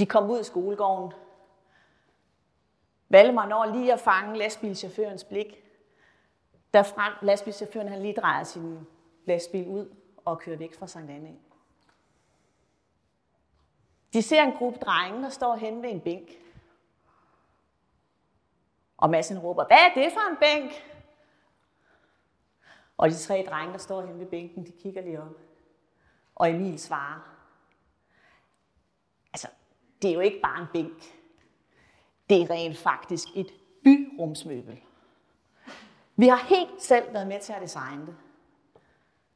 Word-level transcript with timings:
De 0.00 0.06
kom 0.06 0.30
ud 0.30 0.38
af 0.38 0.44
skolegården. 0.44 1.12
Valdemar 3.08 3.46
når 3.46 3.64
lige 3.64 3.92
at 3.92 4.00
fange 4.00 4.38
lastbilchaufførens 4.38 5.24
blik. 5.24 5.64
Da 6.74 6.82
fra 6.82 7.18
lastbilchaufføren 7.22 7.88
han 7.88 8.02
lige 8.02 8.14
drejer 8.14 8.44
sin 8.44 8.86
lastbil 9.24 9.68
ud 9.68 9.94
og 10.24 10.38
kører 10.38 10.56
væk 10.56 10.74
fra 10.74 10.86
Sankt 10.86 11.10
Anne. 11.10 11.38
De 14.12 14.22
ser 14.22 14.42
en 14.42 14.52
gruppe 14.52 14.78
drenge, 14.78 15.22
der 15.22 15.28
står 15.28 15.56
hen 15.56 15.82
ved 15.82 15.90
en 15.90 16.00
bænk. 16.00 16.30
Og 18.96 19.10
Madsen 19.10 19.38
råber, 19.38 19.66
hvad 19.66 19.76
er 19.76 19.94
det 19.94 20.12
for 20.12 20.30
en 20.30 20.36
bænk? 20.36 20.72
Og 22.96 23.10
de 23.10 23.18
tre 23.18 23.46
drenge, 23.50 23.72
der 23.72 23.78
står 23.78 24.02
hen 24.06 24.18
ved 24.18 24.26
bænken, 24.26 24.66
de 24.66 24.72
kigger 24.72 25.02
lige 25.02 25.22
op. 25.22 25.36
Og 26.34 26.50
Emil 26.50 26.78
svarer, 26.78 27.20
altså, 29.32 29.48
det 30.02 30.10
er 30.10 30.14
jo 30.14 30.20
ikke 30.20 30.40
bare 30.42 30.60
en 30.60 30.66
bænk. 30.72 31.02
Det 32.30 32.42
er 32.42 32.50
rent 32.50 32.78
faktisk 32.78 33.28
et 33.34 33.52
byrumsmøbel. 33.84 34.80
Vi 36.16 36.28
har 36.28 36.36
helt 36.48 36.82
selv 36.82 37.04
været 37.12 37.26
med 37.26 37.40
til 37.40 37.52
at 37.52 37.62
designe 37.62 38.06
det. 38.06 38.14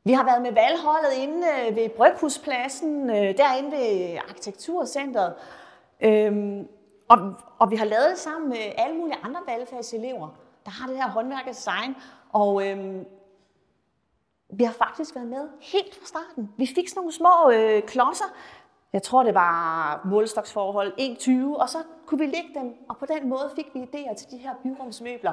Vi 0.05 0.13
har 0.13 0.25
været 0.25 0.43
med 0.43 0.53
valgholdet 0.53 1.13
inde 1.17 1.47
øh, 1.47 1.77
ved 1.77 1.89
Bryghuspladsen, 1.89 3.11
øh, 3.11 3.37
derinde 3.37 3.71
ved 3.71 4.19
Arkitekturcentret. 4.29 5.35
Øhm, 6.01 6.69
og, 7.09 7.35
og 7.59 7.71
vi 7.71 7.77
har 7.77 7.85
lavet 7.85 8.11
det 8.11 8.19
sammen 8.19 8.49
med 8.49 8.73
alle 8.79 8.97
mulige 8.97 9.19
andre 9.23 9.41
valgfagselever, 9.47 10.29
der 10.65 10.71
har 10.71 10.87
det 10.87 10.97
her 10.97 11.09
håndværk 11.09 11.47
og 11.47 11.55
design. 11.55 11.97
Og 12.33 12.69
øhm, 12.69 13.07
vi 14.51 14.65
har 14.65 14.73
faktisk 14.73 15.15
været 15.15 15.29
med 15.29 15.49
helt 15.61 15.95
fra 15.95 16.07
starten. 16.07 16.51
Vi 16.57 16.67
fik 16.67 16.89
sådan 16.89 16.99
nogle 16.99 17.13
små 17.13 17.51
øh, 17.53 17.83
klodser. 17.83 18.35
Jeg 18.95 19.03
tror, 19.03 19.23
det 19.23 19.35
var 19.35 20.01
målestoksforhold 20.05 20.93
1,20, 20.99 21.61
og 21.61 21.69
så 21.69 21.79
kunne 22.07 22.19
vi 22.19 22.27
lægge 22.27 22.51
dem, 22.55 22.77
og 22.89 22.97
på 22.97 23.07
den 23.07 23.29
måde 23.29 23.51
fik 23.57 23.67
vi 23.75 23.83
idéer 23.83 24.15
til 24.15 24.31
de 24.31 24.37
her 24.37 24.55
byrumsmøbler. 24.63 25.33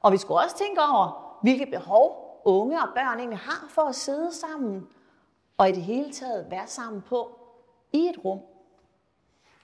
Og 0.00 0.12
vi 0.12 0.16
skulle 0.16 0.40
også 0.40 0.56
tænke 0.56 0.80
over, 0.80 1.38
hvilke 1.42 1.66
behov 1.66 2.40
unge 2.44 2.82
og 2.82 2.88
børn 2.94 3.18
egentlig 3.18 3.38
har 3.38 3.66
for 3.68 3.82
at 3.82 3.94
sidde 3.94 4.34
sammen, 4.34 4.88
og 5.58 5.68
i 5.68 5.72
det 5.72 5.82
hele 5.82 6.12
taget 6.12 6.50
være 6.50 6.66
sammen 6.66 7.02
på 7.02 7.38
i 7.92 8.08
et 8.08 8.24
rum. 8.24 8.40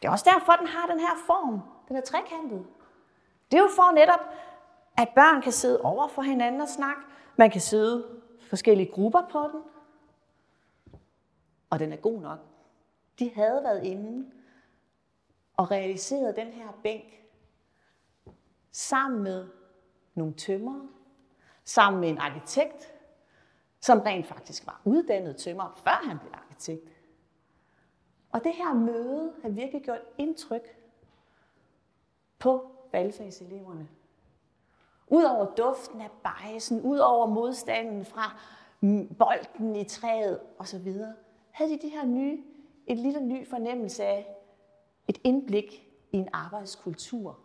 Det 0.03 0.09
er 0.09 0.13
også 0.13 0.31
derfor, 0.35 0.53
den 0.53 0.67
har 0.67 0.87
den 0.87 1.01
her 1.01 1.17
form. 1.27 1.61
Den 1.89 1.97
er 1.97 2.01
trekantet. 2.01 2.67
Det 3.51 3.59
er 3.59 3.63
jo 3.63 3.71
for 3.77 3.95
netop, 3.95 4.21
at 4.99 5.09
børn 5.15 5.43
kan 5.43 5.53
sidde 5.53 5.81
over 5.81 6.09
for 6.09 6.23
hinanden 6.23 6.61
og 6.61 6.69
snakke. 6.69 7.03
Man 7.37 7.51
kan 7.51 7.61
sidde 7.61 8.05
forskellige 8.49 8.93
grupper 8.93 9.23
på 9.31 9.41
den. 9.53 9.61
Og 11.71 11.79
den 11.79 11.93
er 11.93 11.97
god 11.97 12.21
nok. 12.21 12.39
De 13.19 13.35
havde 13.35 13.63
været 13.65 13.85
inde 13.85 14.31
og 15.57 15.71
realiseret 15.71 16.37
den 16.37 16.47
her 16.47 16.69
bænk 16.83 17.25
sammen 18.71 19.23
med 19.23 19.49
nogle 20.15 20.35
tømmer, 20.35 20.87
sammen 21.65 22.01
med 22.01 22.09
en 22.09 22.19
arkitekt, 22.19 22.95
som 23.81 24.01
rent 24.01 24.27
faktisk 24.27 24.67
var 24.67 24.81
uddannet 24.85 25.37
tømmer, 25.37 25.81
før 25.85 26.01
han 26.05 26.19
blev 26.19 26.33
arkitekt. 26.35 26.91
Og 28.33 28.45
det 28.45 28.53
her 28.55 28.75
møde 28.75 29.35
har 29.43 29.49
virkelig 29.49 29.83
gjort 29.83 30.03
indtryk 30.19 30.79
på 32.39 32.71
valgfagseleverne. 32.93 33.89
Udover 35.09 35.55
duften 35.55 36.01
af 36.01 36.11
bejsen, 36.23 36.81
udover 36.81 37.27
modstanden 37.27 38.05
fra 38.05 38.41
bolden 39.19 39.77
i 39.77 39.85
træet 39.85 40.41
osv., 40.59 40.95
havde 41.51 41.71
de 41.71 41.83
de 41.83 41.89
her 41.89 42.05
nye, 42.07 42.45
et 42.87 42.97
lille 42.97 43.21
ny 43.21 43.47
fornemmelse 43.47 44.05
af 44.05 44.37
et 45.09 45.21
indblik 45.25 45.89
i 46.13 46.17
en 46.17 46.29
arbejdskultur. 46.33 47.39